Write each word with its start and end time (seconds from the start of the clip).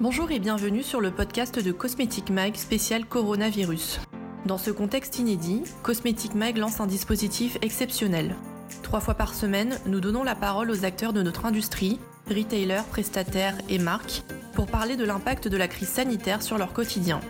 Bonjour 0.00 0.30
et 0.30 0.38
bienvenue 0.38 0.82
sur 0.82 1.02
le 1.02 1.10
podcast 1.10 1.62
de 1.62 1.72
Cosmetic 1.72 2.30
Mag 2.30 2.54
spécial 2.54 3.04
coronavirus. 3.04 4.00
Dans 4.46 4.56
ce 4.56 4.70
contexte 4.70 5.18
inédit, 5.18 5.62
Cosmetic 5.82 6.34
Mag 6.34 6.56
lance 6.56 6.80
un 6.80 6.86
dispositif 6.86 7.58
exceptionnel. 7.60 8.34
Trois 8.82 9.00
fois 9.00 9.12
par 9.12 9.34
semaine, 9.34 9.78
nous 9.84 10.00
donnons 10.00 10.24
la 10.24 10.34
parole 10.34 10.70
aux 10.70 10.86
acteurs 10.86 11.12
de 11.12 11.20
notre 11.20 11.44
industrie, 11.44 12.00
retailers, 12.30 12.84
prestataires 12.88 13.58
et 13.68 13.78
marques, 13.78 14.22
pour 14.54 14.68
parler 14.68 14.96
de 14.96 15.04
l'impact 15.04 15.48
de 15.48 15.58
la 15.58 15.68
crise 15.68 15.90
sanitaire 15.90 16.40
sur 16.40 16.56
leur 16.56 16.72
quotidien. 16.72 17.20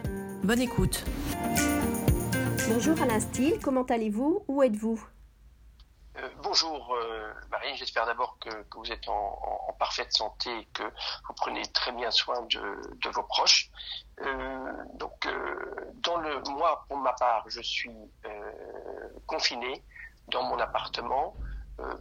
Bonne 0.45 0.60
écoute. 0.60 1.05
Bonjour 2.73 3.02
Alain 3.02 3.18
Steele, 3.18 3.59
comment 3.60 3.82
allez-vous? 3.82 4.45
Où 4.46 4.62
êtes-vous? 4.62 5.02
Euh, 6.23 6.29
bonjour 6.43 6.95
euh, 6.95 7.32
Marie, 7.50 7.77
j'espère 7.77 8.07
d'abord 8.07 8.39
que, 8.39 8.50
vous 8.77 8.91
êtes 8.93 9.09
en, 9.09 9.75
parfaite 9.79 10.12
santé 10.12 10.51
et 10.51 10.65
que 10.74 10.83
vous 10.83 11.34
prenez 11.34 11.62
très 11.73 11.92
bien 11.92 12.11
soin 12.11 12.42
de, 12.42 13.09
vos 13.09 13.23
proches. 13.23 13.70
Euh, 14.20 14.73
donc, 14.95 15.27
dans 15.95 16.19
le 16.19 16.42
moi, 16.51 16.84
pour 16.87 16.98
ma 16.98 17.14
part, 17.14 17.45
je 17.48 17.62
suis 17.62 17.97
confiné 19.27 19.83
dans 20.28 20.42
mon 20.42 20.59
appartement. 20.59 21.34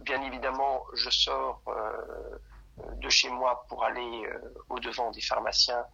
bien 0.02 0.20
évidemment, 0.22 0.84
je 0.92 1.08
sors 1.08 1.62
de 2.96 3.08
chez 3.08 3.30
moi 3.30 3.64
pour 3.68 3.82
aller 3.82 4.28
au 4.68 4.78
devant 4.78 5.10
des 5.10 5.22
pharmaciens 5.22 5.86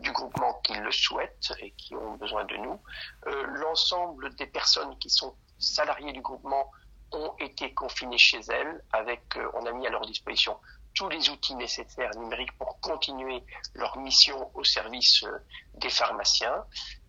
du 0.00 0.12
groupement 0.12 0.60
qui 0.62 0.74
le 0.74 0.92
souhaitent 0.92 1.54
et 1.60 1.70
qui 1.70 1.94
ont 1.96 2.16
besoin 2.16 2.44
de 2.44 2.56
nous. 2.56 2.78
L'ensemble 3.24 4.34
des 4.36 4.46
personnes 4.46 4.98
qui 4.98 5.08
sont 5.08 5.34
salariées 5.58 6.12
du 6.12 6.20
groupement 6.20 6.70
ont 7.12 7.34
été 7.38 7.72
confinés 7.74 8.18
chez 8.18 8.40
elles. 8.48 8.82
Avec, 8.92 9.36
euh, 9.36 9.50
on 9.54 9.66
a 9.66 9.72
mis 9.72 9.86
à 9.86 9.90
leur 9.90 10.06
disposition 10.06 10.56
tous 10.94 11.08
les 11.08 11.30
outils 11.30 11.54
nécessaires 11.54 12.10
numériques 12.16 12.56
pour 12.58 12.80
continuer 12.80 13.44
leur 13.74 13.96
mission 13.98 14.50
au 14.54 14.64
service 14.64 15.22
euh, 15.24 15.38
des 15.74 15.90
pharmaciens. 15.90 16.64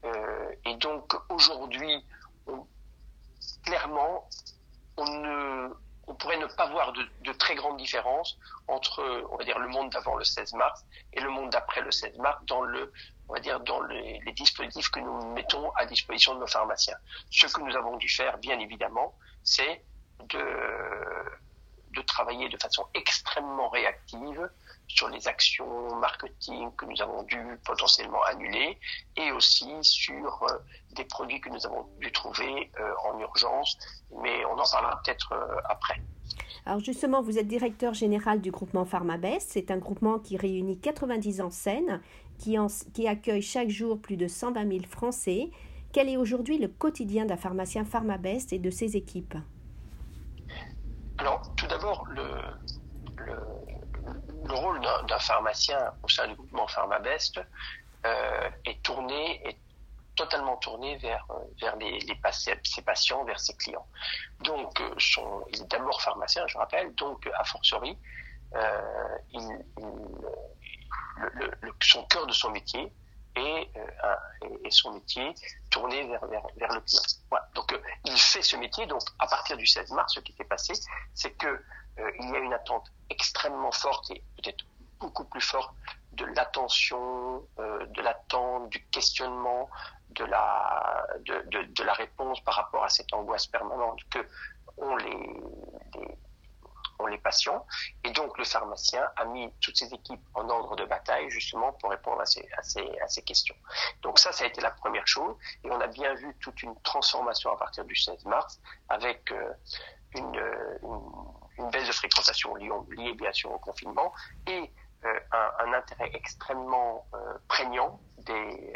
Euh, 0.06 0.56
et 0.66 0.76
donc 0.76 1.14
aujourd'hui, 1.30 2.06
clairement, 3.64 4.28
on, 4.98 5.06
ne, 5.06 5.70
on 6.08 6.16
pourrait 6.16 6.38
ne 6.38 6.46
pas 6.46 6.68
voir 6.68 6.94
de, 6.94 7.34
très 7.34 7.56
grandes 7.56 7.78
différences 7.78 8.38
entre, 8.68 9.26
on 9.32 9.38
va 9.38 9.44
dire, 9.44 9.58
le 9.58 9.68
monde 9.68 9.90
d'avant 9.92 10.16
le 10.16 10.24
16 10.24 10.54
mars 10.54 10.86
et 11.14 11.20
le 11.20 11.30
monde 11.30 11.50
d'après 11.50 11.82
le 11.82 11.92
16 11.92 12.18
mars 12.18 12.44
dans 12.46 12.62
le, 12.62 12.92
on 13.30 13.34
va 13.34 13.40
dire, 13.40 13.60
dans 13.62 13.82
les 13.84 14.22
dispositifs 14.36 14.90
que 14.90 15.00
nous 15.00 15.34
mettons 15.34 15.72
à 15.72 15.86
disposition 15.86 16.36
de 16.36 16.40
nos 16.42 16.48
pharmaciens. 16.48 16.98
Ce 17.32 17.48
que 17.48 17.62
nous 17.62 17.76
avons 17.76 17.98
dû 17.98 18.10
faire, 18.10 18.38
bien 18.38 18.60
évidemment, 18.60 19.16
c'est 19.44 19.84
de, 20.30 22.02
travailler 22.08 22.50
de 22.50 22.58
façon 22.58 22.84
extrêmement 22.94 23.70
réactive 23.70 24.50
sur 24.88 25.08
les 25.10 25.28
actions 25.28 25.96
marketing 25.96 26.70
que 26.76 26.86
nous 26.86 27.02
avons 27.02 27.24
dû 27.24 27.40
potentiellement 27.64 28.22
annuler 28.24 28.78
et 29.16 29.32
aussi 29.32 29.72
sur 29.82 30.44
euh, 30.44 30.58
des 30.96 31.06
produits 31.06 31.40
que 31.40 31.50
nous 31.50 31.66
avons 31.66 31.88
dû 32.00 32.12
trouver 32.12 32.72
euh, 32.80 32.94
en 33.06 33.20
urgence, 33.20 33.78
mais 34.22 34.44
on 34.46 34.54
en 34.54 34.70
parlera 34.70 35.00
peut-être 35.04 35.32
euh, 35.32 35.56
après. 35.70 36.02
Alors 36.66 36.80
justement, 36.80 37.22
vous 37.22 37.38
êtes 37.38 37.48
directeur 37.48 37.94
général 37.94 38.42
du 38.42 38.52
groupement 38.52 38.86
PharmaBest. 38.86 39.52
C'est 39.52 39.72
un 39.72 39.78
groupement 39.78 40.20
qui 40.20 40.38
réunit 40.38 40.80
90 40.80 41.42
enseignes, 41.42 42.00
qui, 42.38 42.58
qui 42.94 43.08
accueille 43.08 43.42
chaque 43.42 43.70
jour 43.70 44.02
plus 44.02 44.18
de 44.18 44.28
120 44.28 44.68
000 44.68 44.84
Français. 44.90 45.52
Quel 45.94 46.08
est 46.08 46.18
aujourd'hui 46.18 46.58
le 46.58 46.68
quotidien 46.68 47.26
d'un 47.26 47.38
pharmacien 47.38 47.84
PharmaBest 47.84 48.54
et 48.54 48.60
de 48.60 48.70
ses 48.70 48.96
équipes? 48.96 49.36
Alors, 51.22 51.40
tout 51.56 51.68
d'abord, 51.68 52.04
le, 52.08 52.26
rôle 54.50 54.82
d'un 54.82 55.20
pharmacien 55.20 55.94
au 56.02 56.10
sein 56.10 56.28
du 56.28 56.34
groupement 56.34 56.66
PharmaBest 56.68 57.40
euh, 58.08 58.50
est 58.66 58.82
tourné, 58.82 59.40
est 59.48 59.58
totalement 60.16 60.58
tourné 60.58 60.98
vers, 60.98 61.26
vers 61.62 61.76
les, 61.76 62.00
ses 62.64 62.82
patients, 62.82 63.24
vers 63.24 63.40
ses 63.40 63.56
clients. 63.56 63.86
Donc, 64.40 64.82
euh, 64.82 64.96
il 65.54 65.62
est 65.62 65.70
d'abord 65.70 66.02
pharmacien, 66.02 66.48
je 66.48 66.58
rappelle, 66.58 66.94
donc 66.96 67.30
a 67.38 67.44
fortiori, 67.44 67.96
euh, 68.56 69.08
son 71.84 72.04
cœur 72.06 72.26
de 72.26 72.34
son 72.34 72.50
métier 72.50 72.92
et, 73.36 73.70
euh, 73.76 74.58
et, 74.64 74.72
son 74.72 74.94
métier 74.94 75.34
tourné 75.70 76.08
vers, 76.08 76.26
vers, 76.28 76.44
vers 76.58 76.74
le 76.74 76.82
client. 76.82 77.02
Voilà. 77.30 77.48
Donc 77.56 77.72
euh, 77.74 77.82
il 78.06 78.18
fait 78.18 78.42
ce 78.42 78.56
métier. 78.58 78.86
Donc 78.88 79.02
à 79.20 79.28
partir 79.28 79.58
du 79.58 79.66
16 79.66 79.92
mars, 79.92 80.14
ce 80.16 80.20
qui 80.20 80.34
s'est 80.34 80.44
passé, 80.44 80.74
c'est 81.14 81.32
que 81.32 81.48
euh, 81.48 82.12
il 82.20 82.30
y 82.30 82.36
a 82.36 82.40
une 82.40 82.54
attente 82.54 82.92
extrêmement 83.10 83.72
forte 83.72 84.12
et 84.12 84.24
peut-être 84.38 84.66
beaucoup 85.00 85.26
plus 85.26 85.42
forte 85.42 85.74
de 86.14 86.26
l'attention, 86.26 87.46
euh, 87.60 87.86
de 87.88 88.02
l'attente, 88.02 88.70
du 88.70 88.84
questionnement, 88.88 89.70
de 90.12 90.26
la, 90.26 91.08
de, 91.26 91.42
de, 91.50 91.64
de, 91.64 91.84
la 91.84 91.94
réponse 91.94 92.42
par 92.42 92.56
rapport 92.56 92.84
à 92.84 92.90
cette 92.90 93.14
angoisse 93.14 93.48
permanente 93.48 94.00
que 94.10 94.20
ont 94.78 94.96
les, 94.98 95.42
les 95.96 96.18
les 97.08 97.18
patients. 97.18 97.66
Et 98.04 98.12
donc 98.12 98.38
le 98.38 98.44
pharmacien 98.44 99.10
a 99.16 99.26
mis 99.26 99.54
toutes 99.62 99.78
ses 99.78 99.94
équipes 99.94 100.22
en 100.34 100.50
ordre 100.50 100.76
de 100.76 100.86
bataille 100.86 101.30
justement 101.30 101.74
pour 101.74 101.90
répondre 101.90 102.22
à 102.22 102.26
ces, 102.26 102.48
à 102.58 102.64
ces, 102.64 102.88
à 103.00 103.08
ces 103.08 103.22
questions. 103.22 103.56
Donc 104.02 104.20
ça, 104.20 104.32
ça 104.32 104.44
a 104.44 104.48
été 104.48 104.62
la 104.62 104.72
première 104.72 105.08
chose. 105.08 105.36
Et 105.64 105.72
on 105.72 105.80
a 105.80 105.88
bien 105.88 106.14
vu 106.16 106.36
toute 106.40 106.62
une 106.64 106.80
transformation 106.82 107.52
à 107.52 107.58
partir 107.58 107.86
du 107.86 107.96
16 107.96 108.26
mars 108.26 108.60
avec 108.90 109.32
euh, 109.32 109.54
une, 110.16 110.42
une, 111.58 111.70
baisse 111.70 111.88
de 111.88 111.94
fréquentation 111.94 112.56
liée, 112.56 113.14
bien 113.14 113.32
sûr 113.32 113.52
au 113.52 113.60
confinement 113.60 114.12
et 114.48 114.72
euh, 115.06 115.20
un, 115.60 115.74
intérêt 115.74 116.12
extrêmement 116.14 117.08
euh, 117.14 117.38
prégnant 117.48 118.00
des, 118.18 118.74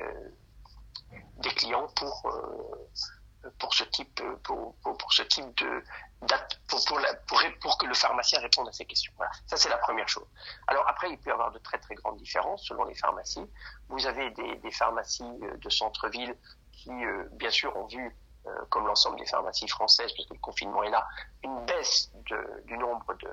des 1.40 1.50
clients 1.50 1.88
pour 1.96 2.26
pour 3.60 3.74
ce 3.74 3.84
type 3.86 4.22
pour, 4.44 4.76
pour, 4.76 5.14
ce 5.14 5.24
type 5.24 5.56
de 5.58 5.84
pour, 6.68 6.84
pour, 6.86 7.00
pour, 7.28 7.42
pour, 7.62 7.78
que 7.78 7.86
le 7.86 7.94
pharmacien 7.94 8.40
réponde 8.40 8.68
à 8.68 8.72
ces 8.72 8.86
questions. 8.86 9.14
Voilà. 9.18 9.32
Ça, 9.48 9.58
c'est 9.58 9.70
la 9.70 9.78
première 9.78 10.08
chose. 10.08 10.28
Alors 10.68 10.88
après, 10.88 11.12
il 11.12 11.18
peut 11.18 11.30
y 11.30 11.34
avoir 11.34 11.52
de 11.52 11.60
très 11.60 11.78
très 11.80 11.96
grandes 11.96 12.18
différences 12.18 12.66
selon 12.68 12.86
les 12.86 12.96
pharmacies. 12.96 13.46
Vous 13.90 14.06
avez 14.08 14.32
des, 14.32 14.72
pharmacies 14.72 15.24
euh, 15.24 15.58
de 15.58 15.70
centre-ville 15.70 16.36
qui, 16.72 16.92
euh, 16.92 17.28
bien 17.34 17.52
sûr, 17.52 17.76
ont 17.78 17.88
vu 17.88 18.16
euh, 18.48 18.52
comme 18.70 18.86
l'ensemble 18.86 19.18
des 19.18 19.26
pharmacies 19.26 19.68
françaises, 19.68 20.12
parce 20.16 20.28
que 20.28 20.34
le 20.34 20.40
confinement 20.40 20.84
est 20.84 20.92
là, 20.92 21.08
une 21.44 21.66
baisse 21.66 22.12
de, 22.30 22.64
du 22.66 22.78
nombre 22.78 23.14
de, 23.16 23.30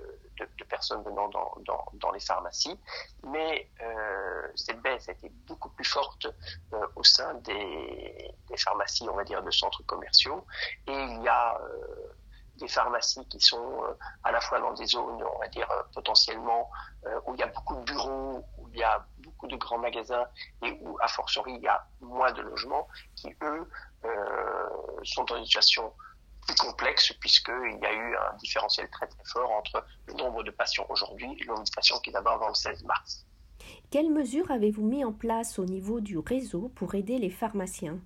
de, 0.58 0.64
personnes 0.64 1.02
venant 1.02 1.28
dans, 1.28 1.54
dans, 1.94 2.10
les 2.12 2.20
pharmacies, 2.20 2.78
mais 3.24 3.70
euh, 3.80 4.48
cette 4.54 4.80
baisse 4.80 5.08
a 5.08 5.12
été 5.12 5.30
beaucoup 5.46 5.68
plus 5.70 5.84
forte 5.84 6.26
euh, 6.72 6.86
au 6.96 7.04
sein 7.04 7.34
des, 7.34 8.34
pharmacies, 8.56 9.08
on 9.08 9.14
va 9.14 9.24
dire, 9.24 9.42
de 9.42 9.50
centres 9.50 9.82
commerciaux, 9.84 10.46
et 10.86 10.92
il 10.92 11.22
y 11.22 11.28
a 11.28 11.58
euh, 11.58 12.12
des 12.56 12.68
pharmacies 12.68 13.26
qui 13.28 13.40
sont 13.40 13.82
à 14.24 14.30
la 14.30 14.40
fois 14.40 14.60
dans 14.60 14.74
des 14.74 14.86
zones, 14.86 15.24
on 15.34 15.38
va 15.38 15.48
dire, 15.48 15.68
potentiellement, 15.94 16.70
où 17.26 17.34
il 17.34 17.40
y 17.40 17.42
a 17.42 17.46
beaucoup 17.46 17.76
de 17.76 17.84
bureaux, 17.84 18.44
où 18.58 18.68
il 18.68 18.78
y 18.78 18.82
a 18.82 19.04
beaucoup 19.18 19.46
de 19.46 19.56
grands 19.56 19.78
magasins, 19.78 20.26
et 20.62 20.70
où, 20.82 20.96
a 21.00 21.08
fortiori, 21.08 21.54
il 21.54 21.62
y 21.62 21.66
a 21.66 21.84
moins 22.00 22.30
de 22.32 22.42
logements, 22.42 22.86
qui, 23.16 23.34
eux, 23.42 23.68
sont 25.02 25.24
dans 25.24 25.36
une 25.36 25.46
situation 25.46 25.92
plus 26.46 26.54
complexe 26.56 27.12
puisqu'il 27.20 27.78
y 27.80 27.86
a 27.86 27.92
eu 27.92 28.16
un 28.16 28.36
différentiel 28.36 28.88
très 28.90 29.06
très 29.06 29.24
fort 29.24 29.50
entre 29.50 29.84
le 30.06 30.14
nombre 30.14 30.42
de 30.42 30.50
patients 30.50 30.86
aujourd'hui 30.88 31.36
et 31.38 31.44
le 31.44 31.48
nombre 31.48 31.64
de 31.64 31.70
patients 31.74 31.98
qui 32.00 32.10
d'abord 32.10 32.34
avant 32.34 32.48
le 32.48 32.54
16 32.54 32.84
mars. 32.84 33.26
Quelles 33.90 34.10
mesures 34.10 34.50
avez-vous 34.50 34.86
mis 34.86 35.04
en 35.04 35.12
place 35.12 35.58
au 35.58 35.64
niveau 35.64 36.00
du 36.00 36.18
réseau 36.18 36.70
pour 36.74 36.94
aider 36.94 37.18
les 37.18 37.30
pharmaciens? 37.30 37.98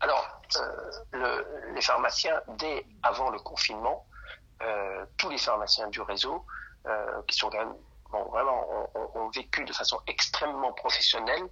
Alors, 0.00 0.40
euh, 0.56 0.90
le, 1.12 1.74
les 1.74 1.80
pharmaciens, 1.80 2.40
dès 2.58 2.84
avant 3.02 3.30
le 3.30 3.38
confinement, 3.38 4.04
euh, 4.62 5.06
tous 5.16 5.30
les 5.30 5.38
pharmaciens 5.38 5.88
du 5.88 6.00
réseau, 6.00 6.44
euh, 6.86 7.22
qui 7.28 7.36
sont 7.36 7.50
quand 7.50 7.58
même 7.58 7.74
bon, 8.10 8.24
vraiment, 8.24 8.90
ont, 9.14 9.28
vécu 9.30 9.64
de 9.64 9.72
façon 9.72 9.98
extrêmement 10.08 10.72
professionnelle 10.72 11.48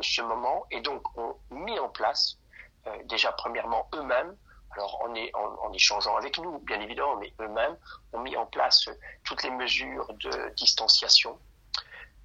ce 0.00 0.22
moment 0.22 0.64
et 0.70 0.80
donc 0.80 1.02
ont 1.18 1.36
mis 1.50 1.78
en 1.78 1.88
place 1.88 2.38
euh, 2.86 3.02
déjà 3.04 3.32
premièrement 3.32 3.88
eux-mêmes, 3.94 4.36
alors 4.70 5.00
en, 5.02 5.14
est, 5.14 5.30
en, 5.34 5.72
échangeant 5.72 6.16
avec 6.16 6.38
nous 6.38 6.58
bien 6.60 6.80
évidemment, 6.80 7.16
mais 7.16 7.32
eux-mêmes 7.40 7.76
ont 8.12 8.20
mis 8.20 8.36
en 8.36 8.46
place 8.46 8.88
toutes 9.24 9.42
les 9.42 9.50
mesures 9.50 10.06
de 10.14 10.54
distanciation. 10.56 11.38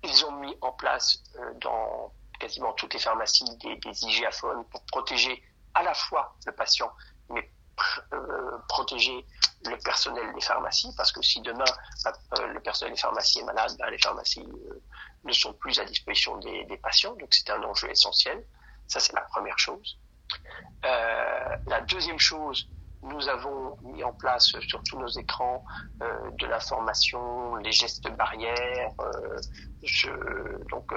Ils 0.04 0.25
ont 0.25 0.31
mis 0.34 0.56
en 0.62 0.72
place 0.72 1.24
euh, 1.38 1.54
dans 1.56 2.12
quasiment 2.40 2.74
toutes 2.74 2.94
les 2.94 3.00
pharmacies 3.00 3.46
des, 3.58 3.75
des 3.75 3.92
pour 4.72 4.81
protéger 4.88 5.44
à 5.74 5.84
la 5.84 5.94
fois 5.94 6.36
le 6.46 6.52
patient, 6.52 6.92
mais 7.30 7.50
euh, 8.13 8.58
protéger 8.68 9.25
le 9.66 9.78
personnel 9.78 10.34
des 10.34 10.42
pharmacies, 10.42 10.94
parce 10.96 11.12
que 11.12 11.22
si 11.22 11.42
demain 11.42 11.66
euh, 12.06 12.48
le 12.48 12.60
personnel 12.60 12.94
des 12.94 13.00
pharmacies 13.00 13.40
est 13.40 13.44
malade, 13.44 13.75
ben, 13.80 13.90
les 13.90 13.98
pharmacies 13.98 14.42
euh, 14.42 14.81
ne 15.24 15.34
sont 15.34 15.54
plus 15.54 15.80
à 15.80 15.86
disposition 15.86 16.38
des, 16.38 16.63
des 16.66 16.78
patients, 16.78 17.16
donc 17.16 17.34
c'est 17.34 17.50
un 17.50 17.62
enjeu 17.63 17.90
essentiel. 17.90 18.46
Ça, 18.88 19.00
c'est 19.00 19.13
la 19.13 19.22
première 19.22 19.58
chose. 19.58 19.98
Euh, 20.86 21.57
la 21.68 21.81
deuxième 21.81 22.19
chose, 22.19 22.68
nous 23.04 23.28
avons 23.30 23.78
mis 23.81 24.04
en 24.04 24.13
place 24.13 24.45
sur 24.60 24.81
tous 24.83 25.00
nos 25.00 25.07
écrans 25.07 25.63
de 26.00 26.45
l'information, 26.45 27.56
les 27.56 27.72
gestes 27.72 28.07
barrières. 28.16 28.92
Je, 29.81 30.12
donc, 30.69 30.92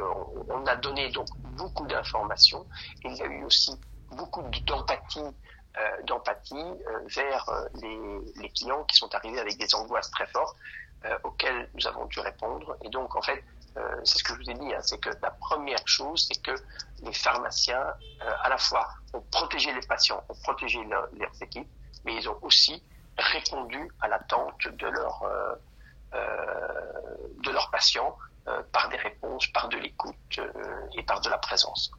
on 0.50 0.66
a 0.66 0.76
donné 0.76 1.10
donc 1.12 1.28
beaucoup 1.56 1.86
d'informations. 1.86 2.66
Il 3.04 3.14
y 3.16 3.22
a 3.22 3.26
eu 3.26 3.44
aussi 3.44 3.72
beaucoup 4.10 4.42
d'empathie 4.66 5.34
euh, 5.76 6.02
d'empathie 6.04 6.54
euh, 6.54 7.00
vers 7.16 7.48
euh, 7.48 7.64
les, 7.82 8.42
les, 8.42 8.48
clients 8.50 8.84
qui 8.84 8.94
sont 8.94 9.12
arrivés 9.12 9.40
avec 9.40 9.58
des 9.58 9.74
angoisses 9.74 10.08
très 10.12 10.26
fortes 10.28 10.56
auxquelles 11.24 11.68
nous 11.74 11.86
avons 11.86 12.06
dû 12.06 12.20
répondre. 12.20 12.76
Et 12.82 12.88
donc, 12.88 13.14
en 13.16 13.20
fait, 13.20 13.44
c'est 14.04 14.18
ce 14.18 14.24
que 14.24 14.34
je 14.34 14.40
vous 14.40 14.50
ai 14.50 14.54
dit, 14.54 14.74
hein, 14.74 14.80
c'est 14.82 15.00
que 15.00 15.10
la 15.22 15.30
première 15.30 15.86
chose, 15.86 16.26
c'est 16.28 16.40
que 16.42 16.54
les 17.02 17.12
pharmaciens, 17.12 17.84
à 18.42 18.48
la 18.48 18.58
fois, 18.58 18.88
ont 19.12 19.20
protégé 19.20 19.72
les 19.72 19.86
patients, 19.86 20.22
ont 20.28 20.34
protégé 20.42 20.82
leurs 20.84 21.42
équipes, 21.42 21.68
mais 22.04 22.14
ils 22.16 22.28
ont 22.28 22.38
aussi 22.42 22.82
répondu 23.18 23.90
à 24.00 24.08
l'attente 24.08 24.68
de 24.68 24.86
leurs 24.86 25.24
leurs 27.46 27.70
patients 27.70 28.16
par 28.72 28.88
des 28.88 28.96
réponses, 28.96 29.46
par 29.48 29.68
de 29.68 29.76
l'écoute 29.78 30.40
et 30.96 31.02
par 31.02 31.20
de 31.20 31.30
la 31.30 31.38
présence. 31.38 31.90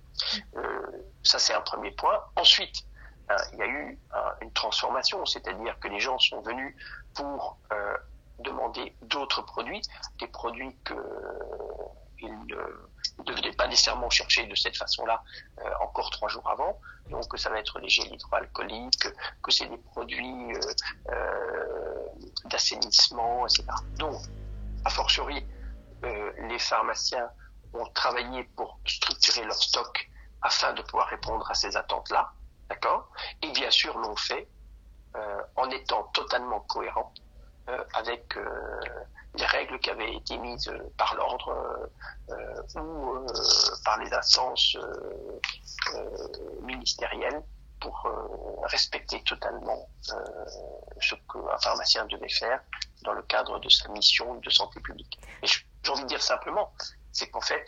ça, 1.24 1.40
c'est 1.40 1.54
un 1.54 1.62
premier 1.62 1.92
point. 1.92 2.20
Ensuite, 2.36 2.86
euh, 3.32 3.36
il 3.54 3.60
y 3.60 3.62
a 3.64 3.68
eu 3.68 4.00
euh, 4.16 4.20
une 4.42 4.52
transformation, 4.52 5.26
c'est-à-dire 5.26 5.80
que 5.80 5.88
les 5.88 6.00
gens 6.00 6.20
sont 6.20 6.42
venus 6.42 6.76
pour 7.16 7.58
euh, 7.72 7.98
demander 8.40 8.96
d'autres 9.02 9.42
produits, 9.42 9.82
des 10.20 10.28
produits 10.28 10.76
qu'ils 10.86 12.46
ne 12.48 13.24
devaient 13.24 13.54
pas 13.54 13.68
nécessairement 13.68 14.10
chercher 14.10 14.46
de 14.48 14.56
cette 14.56 14.78
façon-là 14.78 15.24
encore 15.82 16.10
trois 16.10 16.28
jours 16.28 16.48
avant. 16.50 16.80
Donc 17.10 17.26
ça 17.38 17.50
va 17.50 17.60
être 17.60 17.80
les 17.80 17.90
gels 17.90 18.14
hydroalcooliques, 18.14 19.08
que 19.42 19.52
c'est 19.52 19.68
des 19.68 19.78
produits 19.78 20.54
d'assainissement, 22.46 23.46
etc. 23.48 23.66
Donc, 23.98 24.22
a 24.84 24.90
fortiori, 24.90 25.46
les 26.04 26.60
pharmaciens 26.60 27.30
ont 27.74 27.86
travaillé 27.94 28.44
pour 28.56 28.80
structurer 28.86 29.44
leur 29.44 29.56
stock 29.56 30.10
afin 30.42 30.74
de 30.74 30.82
pouvoir 30.84 31.08
répondre 31.08 31.50
à 31.50 31.54
ces 31.54 31.76
attentes-là. 31.76 32.32
D'accord? 32.70 33.10
Et 33.42 33.52
bien 33.52 33.70
sûr 33.70 33.98
l'ont 33.98 34.16
fait 34.16 34.48
euh, 35.16 35.42
en 35.56 35.70
étant 35.70 36.04
totalement 36.14 36.62
cohérent 36.62 37.14
euh, 37.20 37.25
avec 37.94 38.38
euh, 38.38 38.80
les 39.36 39.46
règles 39.46 39.80
qui 39.80 39.90
avaient 39.90 40.16
été 40.16 40.38
mises 40.38 40.72
par 40.98 41.16
l'ordre 41.16 41.90
ou 42.76 43.26
par 43.84 43.98
les 44.00 44.14
instances 44.14 44.78
ministérielles 46.62 47.44
pour 47.82 48.08
respecter 48.64 49.22
totalement 49.24 49.90
ce 51.02 51.16
qu'un 51.16 51.58
pharmacien 51.60 52.06
devait 52.06 52.30
faire 52.30 52.62
dans 53.04 53.14
le 53.14 53.24
cadre 53.24 53.60
de 53.60 53.68
sa 53.68 53.90
mission 53.90 54.36
de 54.36 54.50
santé 54.50 54.80
publique. 54.80 55.20
J'ai 55.44 55.92
envie 55.92 56.04
de 56.04 56.08
dire 56.08 56.22
simplement, 56.22 56.72
c'est 57.12 57.30
qu'en 57.30 57.42
fait, 57.42 57.66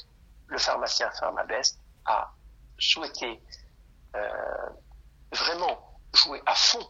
le 0.47 0.57
pharmacien 0.57 1.11
Pharmabest 1.11 1.79
a 2.05 2.31
souhaité 2.79 3.41
vraiment 5.33 5.99
jouer 6.13 6.41
à 6.45 6.55
fond 6.55 6.87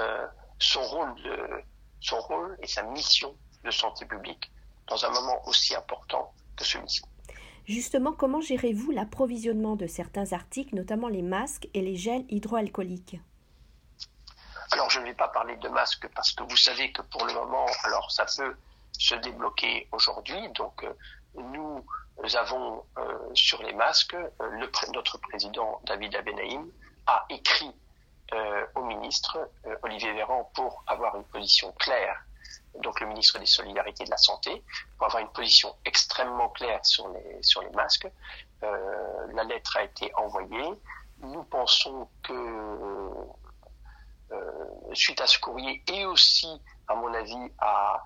euh, 0.00 0.26
son 0.58 0.82
rôle 0.82 1.14
de, 1.22 1.62
son 2.00 2.20
rôle 2.20 2.56
et 2.62 2.66
sa 2.66 2.82
mission 2.82 3.34
de 3.64 3.70
santé 3.70 4.04
publique 4.06 4.50
dans 4.88 5.04
un 5.04 5.10
moment 5.10 5.46
aussi 5.46 5.74
important 5.74 6.32
que 6.56 6.64
celui-ci. 6.64 7.02
Justement, 7.66 8.12
comment 8.12 8.40
gérez-vous 8.40 8.92
l'approvisionnement 8.92 9.74
de 9.74 9.88
certains 9.88 10.32
articles, 10.32 10.74
notamment 10.74 11.08
les 11.08 11.22
masques 11.22 11.68
et 11.74 11.80
les 11.80 11.96
gels 11.96 12.24
hydroalcooliques? 12.28 13.18
Alors, 14.72 14.88
je 14.90 15.00
ne 15.00 15.06
vais 15.06 15.14
pas 15.14 15.28
parler 15.28 15.56
de 15.56 15.68
masques 15.68 16.08
parce 16.14 16.32
que 16.32 16.44
vous 16.44 16.56
savez 16.56 16.92
que 16.92 17.02
pour 17.02 17.24
le 17.24 17.32
moment, 17.32 17.66
alors 17.84 18.10
ça 18.10 18.24
peut 18.36 18.56
se 18.92 19.14
débloquer 19.16 19.88
aujourd'hui. 19.92 20.48
Donc, 20.54 20.84
euh, 20.84 20.92
nous, 21.34 21.84
avons 22.36 22.84
euh, 22.98 23.18
sur 23.34 23.62
les 23.62 23.72
masques 23.72 24.16
le, 24.40 24.70
notre 24.92 25.18
président 25.18 25.80
David 25.84 26.14
Abenaïm 26.16 26.70
a 27.06 27.24
écrit 27.30 27.68
euh, 27.68 27.85
au 28.74 28.82
ministre 28.82 29.38
euh, 29.66 29.76
Olivier 29.82 30.12
Véran 30.12 30.50
pour 30.54 30.82
avoir 30.86 31.16
une 31.16 31.24
position 31.24 31.72
claire, 31.72 32.24
donc 32.82 33.00
le 33.00 33.06
ministre 33.06 33.38
des 33.38 33.46
Solidarités 33.46 34.02
et 34.02 34.06
de 34.06 34.10
la 34.10 34.16
Santé, 34.16 34.62
pour 34.96 35.06
avoir 35.06 35.22
une 35.22 35.32
position 35.32 35.74
extrêmement 35.84 36.48
claire 36.50 36.84
sur 36.84 37.08
les, 37.08 37.42
sur 37.42 37.62
les 37.62 37.70
masques. 37.70 38.08
Euh, 38.62 39.26
la 39.32 39.44
lettre 39.44 39.76
a 39.76 39.84
été 39.84 40.12
envoyée. 40.14 40.70
Nous 41.20 41.44
pensons 41.44 42.08
que 42.22 43.26
suite 44.92 45.20
à 45.20 45.26
ce 45.26 45.38
courrier 45.38 45.82
et 45.92 46.04
aussi, 46.04 46.60
à 46.88 46.94
mon 46.94 47.12
avis, 47.14 47.52
à, 47.58 48.02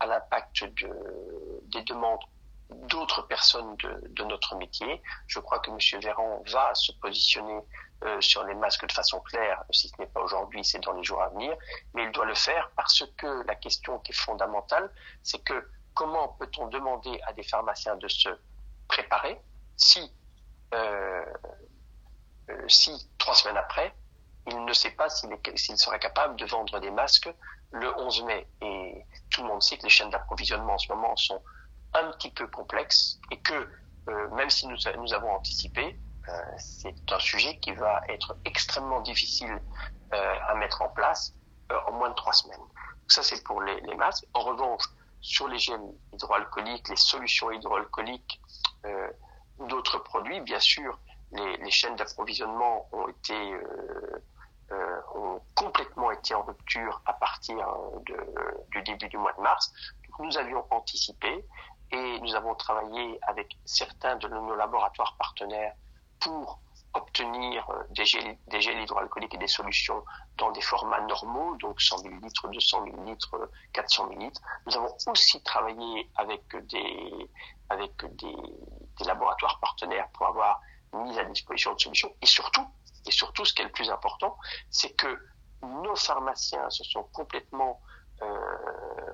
à 0.00 0.06
l'impact 0.06 0.64
de, 0.64 1.62
des 1.64 1.82
demandes 1.82 2.22
d'autres 2.70 3.22
personnes 3.22 3.76
de, 3.76 4.00
de, 4.10 4.24
notre 4.24 4.56
métier. 4.56 5.02
Je 5.26 5.38
crois 5.40 5.58
que 5.60 5.70
M. 5.70 6.00
Véran 6.02 6.42
va 6.52 6.74
se 6.74 6.92
positionner 6.92 7.60
euh, 8.04 8.20
sur 8.20 8.44
les 8.44 8.54
masques 8.54 8.86
de 8.86 8.92
façon 8.92 9.20
claire, 9.20 9.64
si 9.70 9.88
ce 9.88 9.94
n'est 9.98 10.06
pas 10.06 10.20
aujourd'hui, 10.20 10.64
c'est 10.64 10.78
dans 10.78 10.92
les 10.92 11.02
jours 11.02 11.20
à 11.20 11.30
venir, 11.30 11.56
mais 11.94 12.04
il 12.04 12.12
doit 12.12 12.26
le 12.26 12.34
faire 12.34 12.70
parce 12.76 13.02
que 13.16 13.44
la 13.44 13.56
question 13.56 13.98
qui 13.98 14.12
est 14.12 14.14
fondamentale, 14.14 14.88
c'est 15.24 15.42
que 15.42 15.68
comment 15.94 16.28
peut-on 16.28 16.68
demander 16.68 17.20
à 17.26 17.32
des 17.32 17.42
pharmaciens 17.42 17.96
de 17.96 18.06
se 18.06 18.28
préparer 18.86 19.40
si, 19.76 20.12
euh, 20.74 21.24
euh, 22.50 22.68
si 22.68 23.10
trois 23.18 23.34
semaines 23.34 23.56
après, 23.56 23.92
il 24.46 24.64
ne 24.64 24.72
sait 24.72 24.92
pas 24.92 25.08
s'il 25.08 25.76
sera 25.76 25.98
capable 25.98 26.36
de 26.36 26.46
vendre 26.46 26.78
des 26.78 26.92
masques 26.92 27.28
le 27.72 27.92
11 27.98 28.22
mai? 28.22 28.46
Et 28.62 29.04
tout 29.30 29.42
le 29.42 29.48
monde 29.48 29.62
sait 29.62 29.76
que 29.76 29.82
les 29.82 29.90
chaînes 29.90 30.10
d'approvisionnement 30.10 30.74
en 30.74 30.78
ce 30.78 30.88
moment 30.92 31.16
sont 31.16 31.42
un 31.94 32.10
petit 32.12 32.30
peu 32.30 32.46
complexes 32.46 33.18
et 33.30 33.38
que 33.40 33.68
euh, 34.08 34.28
même 34.30 34.50
si 34.50 34.66
nous, 34.66 35.14
avons 35.14 35.30
anticipé, 35.32 35.98
euh, 36.28 36.32
c'est 36.58 37.12
un 37.12 37.18
sujet 37.18 37.58
qui 37.58 37.72
va 37.72 38.00
être 38.08 38.36
extrêmement 38.44 39.00
difficile 39.00 39.60
euh, 40.14 40.34
à 40.48 40.54
mettre 40.54 40.82
en 40.82 40.88
place 40.88 41.34
en 41.86 41.92
moins 41.92 42.10
de 42.10 42.14
trois 42.14 42.32
semaines. 42.32 42.60
Ça, 43.08 43.22
c'est 43.22 43.42
pour 43.44 43.60
les, 43.60 43.80
masques. 43.96 44.24
En 44.32 44.40
revanche, 44.40 44.84
sur 45.20 45.48
les 45.48 45.58
gènes 45.58 45.92
hydroalcooliques, 46.12 46.88
les 46.88 46.96
solutions 46.96 47.50
hydroalcooliques 47.50 48.40
ou 49.58 49.66
d'autres 49.66 49.98
produits, 49.98 50.40
bien 50.40 50.60
sûr, 50.60 50.98
les, 51.32 51.70
chaînes 51.70 51.96
d'approvisionnement 51.96 52.88
ont 52.92 53.08
été 53.08 53.54
ont 55.14 55.40
complètement 55.54 56.10
été 56.10 56.34
en 56.34 56.42
rupture 56.42 57.02
à 57.04 57.12
partir 57.14 57.56
du 58.70 58.82
début 58.82 59.08
du 59.08 59.18
mois 59.18 59.32
de 59.34 59.42
mars. 59.42 59.72
Nous 60.20 60.36
avions 60.36 60.64
anticipé 60.70 61.44
et 61.90 62.20
nous 62.20 62.34
avons 62.34 62.54
travaillé 62.54 63.18
avec 63.22 63.56
certains 63.64 64.16
de 64.16 64.28
nos 64.28 64.54
laboratoires 64.54 65.16
partenaires 65.16 65.74
pour 66.20 66.60
obtenir 66.94 67.68
euh, 67.70 67.82
des 67.90 68.04
gels, 68.04 68.38
des 68.48 68.60
gels 68.60 68.80
hydroalcooliques 68.80 69.34
et 69.34 69.38
des 69.38 69.46
solutions 69.46 70.02
dans 70.36 70.50
des 70.52 70.60
formats 70.60 71.00
normaux, 71.02 71.56
donc 71.56 71.80
100 71.80 72.04
ml, 72.04 72.30
200 72.52 72.86
ml, 72.86 73.16
400 73.72 74.10
ml. 74.10 74.32
Nous 74.66 74.76
avons 74.76 74.96
aussi 75.06 75.42
travaillé 75.42 76.10
avec 76.16 76.42
des, 76.66 77.30
avec 77.68 77.92
des, 78.16 78.36
des 78.98 79.04
laboratoires 79.04 79.60
partenaires 79.60 80.08
pour 80.14 80.26
avoir 80.26 80.60
mis 80.94 81.18
à 81.18 81.24
disposition 81.24 81.74
de 81.74 81.80
solutions. 81.80 82.14
Et 82.22 82.26
surtout, 82.26 82.66
et 83.06 83.10
surtout, 83.10 83.44
ce 83.44 83.52
qui 83.52 83.62
est 83.62 83.66
le 83.66 83.72
plus 83.72 83.90
important, 83.90 84.36
c'est 84.70 84.94
que 84.94 85.18
nos 85.62 85.96
pharmaciens 85.96 86.68
se 86.70 86.84
sont 86.84 87.04
complètement, 87.12 87.80
euh, 88.22 89.12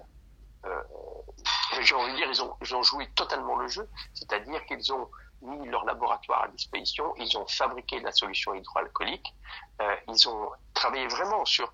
j'ai 1.83 1.95
envie 1.95 2.13
de 2.13 2.17
dire, 2.17 2.29
ils 2.61 2.75
ont, 2.75 2.83
joué 2.83 3.09
totalement 3.15 3.57
le 3.57 3.69
jeu, 3.69 3.89
c'est-à-dire 4.13 4.65
qu'ils 4.67 4.93
ont 4.93 5.09
mis 5.43 5.69
leur 5.69 5.85
laboratoire 5.85 6.45
à 6.45 6.49
disposition, 6.49 7.15
ils 7.17 7.37
ont 7.37 7.47
fabriqué 7.47 8.01
la 8.01 8.13
solution 8.13 8.55
hydroalcoolique, 8.55 9.35
euh, 9.81 9.97
ils 10.09 10.29
ont 10.29 10.51
travaillé 10.73 11.07
vraiment 11.09 11.45
sur 11.45 11.73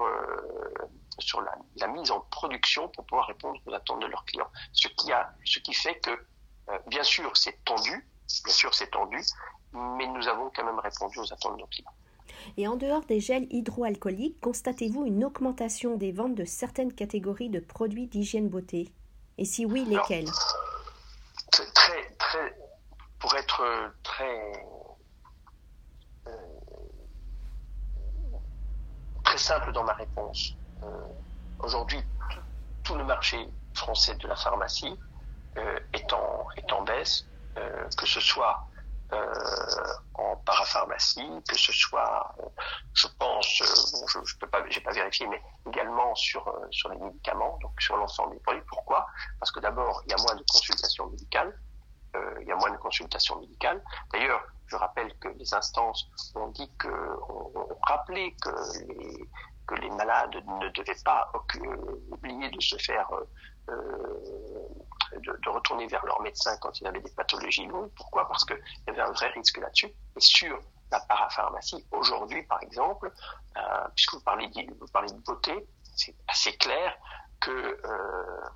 euh, 0.00 0.88
la, 1.76 1.86
mise 1.88 2.10
en 2.10 2.20
production 2.20 2.88
pour 2.88 3.04
pouvoir 3.06 3.26
répondre 3.26 3.60
aux 3.66 3.74
attentes 3.74 4.00
de 4.00 4.06
leurs 4.06 4.24
clients. 4.24 4.50
Ce 4.72 4.88
qui 4.88 5.12
a 5.12 5.34
ce 5.44 5.58
qui 5.58 5.74
fait 5.74 5.98
que 6.00 6.10
euh, 6.10 6.78
bien 6.86 7.02
sûr 7.02 7.36
c'est 7.36 7.62
tendu, 7.64 8.08
bien 8.44 8.52
sûr 8.52 8.74
c'est 8.74 8.90
tendu, 8.90 9.18
mais 9.72 10.06
nous 10.06 10.26
avons 10.28 10.50
quand 10.54 10.64
même 10.64 10.78
répondu 10.78 11.18
aux 11.18 11.32
attentes 11.32 11.56
de 11.56 11.60
nos 11.60 11.66
clients. 11.66 11.92
Et 12.56 12.68
en 12.68 12.76
dehors 12.76 13.04
des 13.04 13.20
gels 13.20 13.46
hydroalcooliques, 13.50 14.40
constatez-vous 14.40 15.06
une 15.06 15.24
augmentation 15.24 15.96
des 15.96 16.12
ventes 16.12 16.34
de 16.34 16.44
certaines 16.44 16.92
catégories 16.92 17.50
de 17.50 17.60
produits 17.60 18.06
d'hygiène 18.06 18.48
beauté? 18.48 18.90
Et 19.38 19.44
si 19.44 19.64
oui, 19.66 19.84
lesquels 19.84 20.30
Très, 21.50 22.10
très, 22.18 22.56
pour 23.18 23.34
être 23.36 23.62
très 24.02 24.52
euh, 26.26 26.30
très 29.24 29.38
simple 29.38 29.72
dans 29.72 29.84
ma 29.84 29.94
réponse, 29.94 30.54
euh, 30.82 30.86
aujourd'hui 31.60 32.02
tout 32.82 32.94
le 32.94 33.04
marché 33.04 33.48
français 33.74 34.14
de 34.16 34.28
la 34.28 34.36
pharmacie 34.36 34.98
euh, 35.56 35.78
est, 35.92 36.12
en, 36.12 36.46
est 36.56 36.72
en 36.72 36.82
baisse, 36.82 37.26
que 37.98 38.06
ce 38.06 38.20
soit 38.20 38.66
en 40.14 40.36
parapharmacie, 40.36 41.28
que 41.46 41.58
ce 41.58 41.70
soit, 41.70 42.34
je 42.94 43.06
pense, 43.18 43.46
je 43.58 44.18
ne 44.18 44.38
peux 44.40 44.46
pas, 44.46 44.64
j'ai 44.70 44.80
pas 44.80 44.92
vérifié, 44.92 45.26
mais 45.26 45.42
également 45.68 46.14
sur 46.14 46.50
sur 46.70 46.88
les 46.88 46.96
médicaments, 46.96 47.58
donc 47.60 47.71
sur 47.82 47.96
l'ensemble 47.96 48.34
des 48.34 48.40
produits. 48.40 48.62
Pourquoi? 48.68 49.06
Parce 49.38 49.50
que 49.52 49.60
d'abord, 49.60 50.02
il 50.06 50.10
y 50.10 50.14
a 50.14 50.22
moins 50.22 50.36
de 50.36 50.44
consultations 50.50 51.06
médicales. 51.10 51.52
il 52.40 52.46
y 52.46 52.52
a 52.52 52.56
moins 52.56 52.70
de 52.70 52.76
consultations 52.76 53.40
médicales. 53.40 53.82
D'ailleurs, 54.12 54.42
je 54.72 54.76
rappelle 54.76 55.14
que 55.18 55.28
les 55.28 55.54
instances 55.54 56.08
ont 56.34 56.48
dit 56.48 56.70
rappelé 57.82 58.34
que 58.40 59.74
les, 59.80 59.90
malades 59.90 60.34
ne 60.34 60.68
devaient 60.70 61.02
pas 61.04 61.30
oublier 62.10 62.50
de 62.50 62.60
se 62.60 62.76
faire, 62.78 63.08
euh, 63.68 63.74
de, 65.18 65.48
retourner 65.50 65.86
vers 65.86 66.04
leur 66.04 66.20
médecin 66.22 66.56
quand 66.60 66.80
ils 66.80 66.86
avaient 66.86 67.00
des 67.00 67.10
pathologies 67.10 67.66
lourdes. 67.66 67.90
Pourquoi? 67.96 68.26
Parce 68.28 68.44
qu'il 68.44 68.60
y 68.86 68.90
avait 68.90 69.02
un 69.02 69.12
vrai 69.12 69.28
risque 69.28 69.58
là-dessus. 69.58 69.92
Et 70.16 70.20
sur 70.20 70.58
la 70.90 71.00
parapharmacie, 71.00 71.86
aujourd'hui, 71.90 72.42
par 72.44 72.62
exemple, 72.62 73.12
euh, 73.56 73.88
puisque 73.94 74.14
vous 74.14 74.20
parlez, 74.20 74.50
vous 74.80 74.88
parlez 74.92 75.12
de 75.12 75.20
beauté, 75.20 75.66
c'est 75.96 76.14
assez 76.28 76.56
clair 76.56 76.96
que 77.42 77.50
euh, 77.50 78.48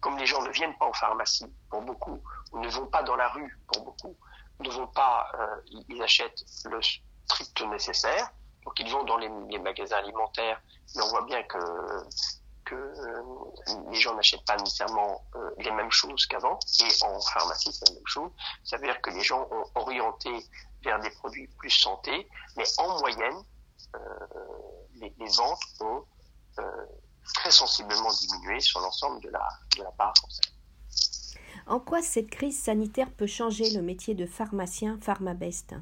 comme 0.00 0.16
les 0.18 0.26
gens 0.26 0.42
ne 0.42 0.50
viennent 0.50 0.76
pas 0.78 0.86
en 0.86 0.92
pharmacie 0.92 1.46
pour 1.68 1.82
beaucoup, 1.82 2.20
ou 2.52 2.58
ne 2.60 2.68
vont 2.68 2.86
pas 2.86 3.02
dans 3.02 3.16
la 3.16 3.28
rue 3.28 3.58
pour 3.72 3.84
beaucoup, 3.84 4.16
ne 4.60 4.70
vont 4.70 4.86
pas, 4.86 5.26
euh, 5.38 5.60
ils 5.88 6.02
achètent 6.02 6.44
le 6.66 6.80
strict 6.82 7.62
nécessaire, 7.66 8.30
donc 8.64 8.78
ils 8.78 8.90
vont 8.90 9.04
dans 9.04 9.16
les, 9.18 9.28
magasins 9.58 9.96
alimentaires, 9.96 10.60
mais 10.94 11.02
on 11.02 11.08
voit 11.08 11.24
bien 11.24 11.42
que 11.42 11.58
que 12.64 12.74
euh, 12.74 13.22
les 13.90 14.00
gens 14.00 14.14
n'achètent 14.14 14.46
pas 14.46 14.56
nécessairement 14.56 15.22
euh, 15.34 15.50
les 15.58 15.70
mêmes 15.70 15.90
choses 15.90 16.24
qu'avant, 16.24 16.58
et 16.80 17.04
en 17.04 17.20
pharmacie 17.20 17.70
c'est 17.70 17.88
la 17.90 17.94
même 17.94 18.06
chose. 18.06 18.30
Ça 18.62 18.78
veut 18.78 18.84
dire 18.84 18.98
que 19.02 19.10
les 19.10 19.22
gens 19.22 19.46
ont 19.50 19.64
orienté 19.74 20.30
vers 20.82 20.98
des 21.00 21.10
produits 21.10 21.46
plus 21.58 21.68
santé, 21.68 22.26
mais 22.56 22.64
en 22.78 22.98
moyenne, 23.00 23.42
les, 24.94 25.14
les, 25.18 25.36
ventes 25.36 25.60
ont 25.80 26.04
très 27.32 27.50
sensiblement 27.50 28.12
diminué 28.12 28.60
sur 28.60 28.80
l'ensemble 28.80 29.20
de 29.22 29.30
la, 29.30 29.48
de 29.76 29.82
la 29.82 29.90
part 29.92 30.12
française. 30.16 30.52
En 31.66 31.80
quoi 31.80 32.02
cette 32.02 32.30
crise 32.30 32.62
sanitaire 32.62 33.10
peut 33.10 33.26
changer 33.26 33.70
le 33.70 33.80
métier 33.80 34.14
de 34.14 34.26
pharmacien 34.26 34.98
pharmabest? 35.00 35.74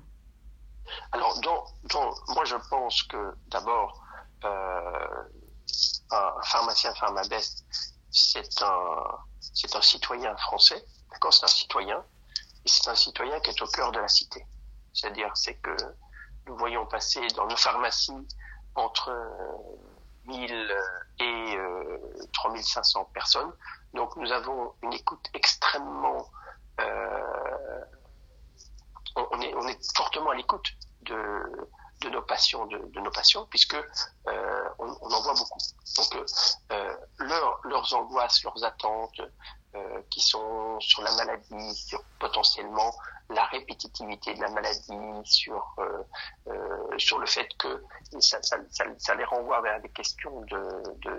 Alors, 1.10 1.40
moi 2.28 2.44
je 2.44 2.56
pense 2.70 3.02
que 3.04 3.34
d'abord, 3.48 4.02
euh, 4.44 5.22
un 6.10 6.42
pharmacien 6.44 6.94
pharmabest, 6.94 7.64
c'est 8.10 8.62
un, 8.62 9.04
c'est 9.40 9.74
un 9.74 9.82
citoyen 9.82 10.36
français, 10.36 10.84
d'accord 11.10 11.32
C'est 11.32 11.44
un 11.44 11.48
citoyen, 11.48 12.04
et 12.64 12.68
c'est 12.68 12.88
un 12.88 12.94
citoyen 12.94 13.40
qui 13.40 13.50
est 13.50 13.62
au 13.62 13.66
cœur 13.66 13.90
de 13.90 13.98
la 13.98 14.08
cité. 14.08 14.46
C'est-à-dire, 14.92 15.30
c'est 15.34 15.56
que 15.56 15.74
nous 16.46 16.56
voyons 16.56 16.86
passer 16.86 17.26
dans 17.28 17.46
nos 17.46 17.56
pharmacies 17.56 18.26
entre 18.74 19.10
1000 20.32 20.72
et 21.20 21.58
3500 22.32 23.00
euh, 23.00 23.04
personnes. 23.12 23.52
Donc 23.94 24.16
nous 24.16 24.32
avons 24.32 24.74
une 24.82 24.92
écoute 24.92 25.28
extrêmement... 25.34 26.26
Euh, 26.80 27.80
on, 29.14 29.68
est, 29.68 29.94
fortement 29.94 30.30
à 30.30 30.34
l'écoute 30.34 30.72
de, 31.02 31.68
de 32.00 32.08
nos 32.08 32.22
patients, 32.22 32.66
de, 32.66 32.78
de 32.78 33.00
nos 33.00 33.10
patients, 33.10 33.46
puisque 33.50 33.74
euh, 33.74 34.68
on, 34.78 34.86
on, 35.02 35.12
en 35.12 35.20
voit 35.20 35.34
beaucoup. 35.34 35.58
Donc 35.96 36.24
euh, 36.72 36.96
leur, 37.18 37.60
leurs 37.64 37.94
angoisses, 37.94 38.42
leurs 38.42 38.64
attentes, 38.64 39.20
euh, 39.74 40.02
qui 40.10 40.20
sont 40.20 40.78
sur 40.80 41.02
la 41.02 41.14
maladie, 41.16 41.94
potentiellement 42.18 42.94
la 43.34 43.44
répétitivité 43.46 44.34
de 44.34 44.40
la 44.40 44.50
maladie, 44.50 45.20
sur 45.24 45.74
euh, 45.78 46.02
euh, 46.48 46.98
sur 46.98 47.18
le 47.18 47.26
fait 47.26 47.48
que 47.58 47.84
ça, 48.20 48.38
ça, 48.42 49.14
les 49.14 49.24
renvoie 49.24 49.60
vers 49.60 49.80
des 49.80 49.88
questions 49.90 50.40
de, 50.42 51.18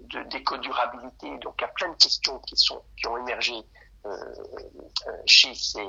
de, 0.00 0.22
d'éco-durabilité. 0.24 1.38
Donc 1.38 1.54
il 1.58 1.62
y 1.62 1.64
a 1.64 1.68
plein 1.68 1.90
de 1.90 1.96
questions 1.96 2.38
qui 2.40 2.56
sont 2.56 2.82
qui 2.96 3.06
ont 3.06 3.18
émergé 3.18 3.54
chez 5.26 5.54
ces 5.54 5.86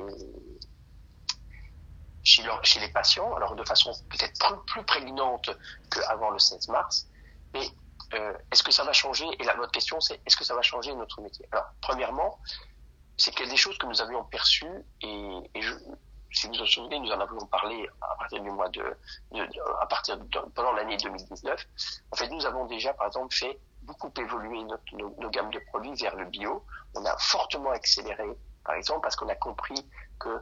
chez, 2.22 2.80
les 2.80 2.88
patients, 2.88 3.34
alors 3.34 3.54
de 3.54 3.64
façon 3.64 3.92
peut-être 4.10 4.38
plus, 4.38 4.56
plus 4.66 4.84
prégnante 4.84 5.50
qu'avant 5.90 6.30
le 6.30 6.38
16 6.38 6.68
mars. 6.68 7.08
Mais 7.54 7.66
euh, 8.14 8.32
est-ce 8.52 8.62
que 8.62 8.72
ça 8.72 8.84
va 8.84 8.92
changer? 8.92 9.26
Et 9.38 9.44
la, 9.44 9.54
votre 9.54 9.72
question, 9.72 10.00
c'est 10.00 10.20
est-ce 10.26 10.36
que 10.36 10.44
ça 10.44 10.54
va 10.54 10.62
changer 10.62 10.94
notre 10.94 11.20
métier? 11.20 11.46
Alors, 11.52 11.66
premièrement, 11.80 12.38
c'est 13.20 13.32
qu'il 13.32 13.44
y 13.44 13.48
a 13.48 13.52
des 13.52 13.56
choses 13.56 13.76
que 13.76 13.86
nous 13.86 14.00
avions 14.00 14.24
perçues 14.24 14.84
et, 15.02 15.60
si 16.32 16.46
vous 16.46 16.54
vous 16.54 16.66
souvenez, 16.66 16.98
nous 17.00 17.10
en 17.10 17.20
avions 17.20 17.44
parlé 17.46 17.88
à 18.00 18.14
partir 18.16 18.40
du 18.40 18.50
mois 18.50 18.68
de, 18.68 18.96
à 19.80 19.86
partir 19.86 20.16
pendant 20.54 20.72
l'année 20.72 20.96
2019. 20.96 21.66
En 22.12 22.16
fait, 22.16 22.28
nous 22.28 22.46
avons 22.46 22.66
déjà, 22.66 22.94
par 22.94 23.08
exemple, 23.08 23.34
fait 23.34 23.58
beaucoup 23.82 24.12
évoluer 24.16 24.62
notre, 24.62 24.96
nos, 24.96 25.30
gammes 25.30 25.50
de 25.50 25.58
produits 25.58 25.94
vers 25.94 26.14
le 26.14 26.26
bio. 26.26 26.64
On 26.94 27.04
a 27.04 27.16
fortement 27.18 27.70
accéléré, 27.70 28.28
par 28.64 28.76
exemple, 28.76 29.00
parce 29.02 29.16
qu'on 29.16 29.28
a 29.28 29.34
compris 29.34 29.84
euh, 30.26 30.38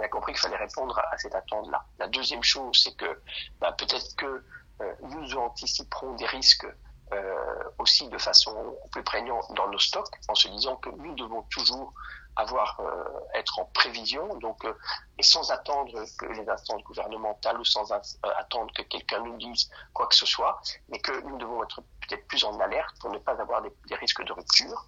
a, 0.00 0.08
compris 0.08 0.32
qu'il 0.32 0.40
fallait 0.40 0.56
répondre 0.56 0.98
à, 0.98 1.14
à 1.14 1.18
cette 1.18 1.34
attente-là. 1.34 1.84
La 1.98 2.08
deuxième 2.08 2.42
chose, 2.42 2.82
c'est 2.82 2.96
que 2.96 3.22
bah, 3.60 3.72
peut-être 3.72 4.16
que 4.16 4.44
euh, 4.82 4.94
nous 5.02 5.36
anticiperons 5.36 6.14
des 6.14 6.26
risques 6.26 6.66
euh, 7.12 7.70
aussi 7.78 8.08
de 8.08 8.18
façon 8.18 8.76
plus 8.90 9.04
prégnante 9.04 9.52
dans 9.54 9.68
nos 9.68 9.78
stocks, 9.78 10.12
en 10.28 10.34
se 10.34 10.48
disant 10.48 10.76
que 10.76 10.90
nous 10.90 11.14
devons 11.14 11.42
toujours 11.42 11.92
avoir 12.34 12.80
euh, 12.80 13.04
être 13.34 13.60
en 13.60 13.64
prévision, 13.66 14.36
donc 14.38 14.64
euh, 14.64 14.74
et 15.16 15.22
sans 15.22 15.50
attendre 15.52 16.04
que 16.18 16.26
les 16.26 16.48
instances 16.48 16.82
gouvernementales 16.82 17.60
ou 17.60 17.64
sans 17.64 17.92
attendre 17.92 18.72
que 18.74 18.82
quelqu'un 18.82 19.20
nous 19.20 19.36
dise 19.36 19.70
quoi 19.94 20.08
que 20.08 20.16
ce 20.16 20.26
soit, 20.26 20.60
mais 20.88 20.98
que 20.98 21.20
nous 21.22 21.38
devons 21.38 21.62
être 21.62 21.80
peut-être 22.00 22.26
plus 22.26 22.44
en 22.44 22.58
alerte 22.58 22.98
pour 23.00 23.10
ne 23.10 23.18
pas 23.18 23.40
avoir 23.40 23.62
des, 23.62 23.72
des, 23.86 23.94
risques 23.94 24.24
de 24.24 24.32
rupture. 24.32 24.86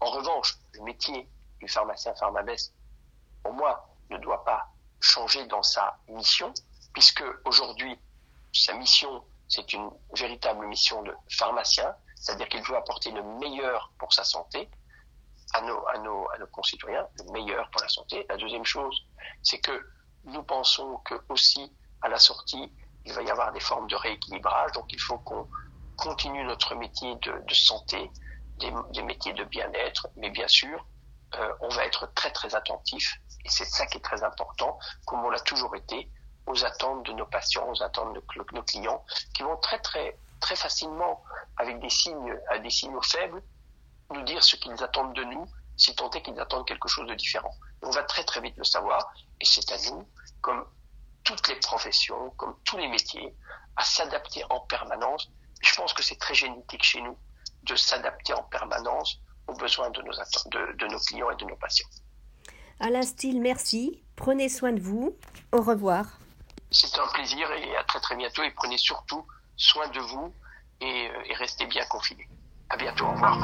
En 0.00 0.10
revanche, 0.10 0.58
le 0.72 0.82
métier 0.82 1.28
du 1.60 1.68
pharmacien 1.68 2.14
pharmabès, 2.16 2.72
pour 3.44 3.52
moi, 3.52 3.88
ne 4.10 4.18
doit 4.18 4.44
pas 4.44 4.66
changer 5.00 5.46
dans 5.46 5.62
sa 5.62 5.96
mission, 6.08 6.52
puisque 6.92 7.24
aujourd'hui 7.44 7.98
sa 8.52 8.74
mission, 8.74 9.24
c'est 9.48 9.72
une 9.72 9.90
véritable 10.16 10.66
mission 10.66 11.02
de 11.02 11.14
pharmacien, 11.30 11.94
c'est-à-dire 12.16 12.48
qu'il 12.48 12.62
veut 12.62 12.76
apporter 12.76 13.10
le 13.10 13.22
meilleur 13.22 13.92
pour 13.98 14.12
sa 14.12 14.24
santé 14.24 14.70
à 15.52 15.60
nos, 15.60 15.86
à 15.88 15.98
nos, 15.98 16.28
à 16.30 16.38
nos 16.38 16.46
concitoyens, 16.48 17.06
le 17.18 17.32
meilleur 17.32 17.70
pour 17.70 17.82
la 17.82 17.88
santé. 17.88 18.26
La 18.28 18.36
deuxième 18.36 18.64
chose, 18.64 19.06
c'est 19.42 19.58
que 19.58 19.86
nous 20.24 20.42
pensons 20.42 20.98
que 21.04 21.14
aussi 21.28 21.72
à 22.02 22.08
la 22.08 22.18
sortie, 22.18 22.72
il 23.04 23.12
va 23.12 23.22
y 23.22 23.30
avoir 23.30 23.52
des 23.52 23.60
formes 23.60 23.86
de 23.86 23.96
rééquilibrage, 23.96 24.72
donc 24.72 24.92
il 24.92 25.00
faut 25.00 25.18
qu'on 25.18 25.48
continue 25.96 26.44
notre 26.44 26.74
métier 26.74 27.14
de, 27.16 27.54
santé, 27.54 28.10
des, 28.58 28.72
des, 28.92 29.02
métiers 29.02 29.34
de 29.34 29.44
bien-être, 29.44 30.08
mais 30.16 30.30
bien 30.30 30.48
sûr, 30.48 30.86
euh, 31.36 31.54
on 31.60 31.68
va 31.68 31.84
être 31.84 32.12
très 32.14 32.30
très 32.30 32.54
attentif, 32.54 33.20
et 33.44 33.48
c'est 33.48 33.64
ça 33.64 33.86
qui 33.86 33.98
est 33.98 34.00
très 34.00 34.22
important, 34.24 34.78
comme 35.06 35.24
on 35.24 35.30
l'a 35.30 35.40
toujours 35.40 35.76
été, 35.76 36.10
aux 36.46 36.64
attentes 36.64 37.06
de 37.06 37.12
nos 37.12 37.26
patients, 37.26 37.68
aux 37.70 37.82
attentes 37.82 38.14
de 38.14 38.22
nos 38.52 38.62
clients, 38.62 39.04
qui 39.34 39.42
vont 39.42 39.56
très 39.58 39.78
très 39.80 40.18
très 40.44 40.56
facilement, 40.56 41.24
avec 41.56 41.80
des 41.80 41.88
signes, 41.88 42.38
à 42.50 42.58
des 42.58 42.68
signaux 42.68 43.00
faibles, 43.00 43.42
nous 44.12 44.22
dire 44.24 44.42
ce 44.42 44.56
qu'ils 44.56 44.82
attendent 44.82 45.14
de 45.14 45.24
nous, 45.24 45.46
si 45.76 45.94
tant 45.96 46.10
est 46.10 46.20
qu'ils 46.20 46.38
attendent 46.38 46.66
quelque 46.66 46.86
chose 46.86 47.06
de 47.08 47.14
différent. 47.14 47.50
on 47.82 47.90
va 47.90 48.02
très 48.02 48.24
très 48.24 48.42
vite 48.42 48.54
le 48.58 48.64
savoir, 48.64 49.10
et 49.40 49.44
c'est 49.46 49.72
à 49.72 49.78
nous, 49.90 50.06
comme 50.42 50.66
toutes 51.24 51.48
les 51.48 51.56
professions, 51.56 52.30
comme 52.36 52.54
tous 52.64 52.76
les 52.76 52.88
métiers, 52.88 53.34
à 53.76 53.84
s'adapter 53.84 54.44
en 54.50 54.60
permanence. 54.60 55.30
Je 55.62 55.74
pense 55.74 55.94
que 55.94 56.02
c'est 56.02 56.18
très 56.18 56.34
génétique 56.34 56.82
chez 56.82 57.00
nous 57.00 57.16
de 57.62 57.74
s'adapter 57.74 58.34
en 58.34 58.42
permanence 58.42 59.18
aux 59.46 59.54
besoins 59.54 59.88
de 59.90 60.02
nos, 60.02 60.98
clients 61.06 61.30
et 61.30 61.36
de 61.36 61.44
nos 61.46 61.56
patients. 61.56 61.88
Alain 62.80 63.02
Steele, 63.02 63.40
merci. 63.40 64.02
Prenez 64.14 64.50
soin 64.50 64.72
de 64.72 64.80
vous. 64.80 65.16
Au 65.52 65.62
revoir. 65.62 66.18
C'est 66.70 66.98
un 66.98 67.06
plaisir 67.08 67.50
et 67.52 67.76
à 67.76 67.84
très 67.84 68.00
très 68.00 68.16
bientôt 68.16 68.42
et 68.42 68.50
prenez 68.50 68.78
surtout 68.78 69.24
soin 69.56 69.88
de 69.88 70.00
vous 70.00 70.32
et, 70.80 71.08
euh, 71.08 71.34
restez 71.38 71.66
bien 71.66 71.84
confinés. 71.86 72.28
À 72.68 72.76
bientôt, 72.76 73.06
au 73.06 73.12
revoir. 73.12 73.38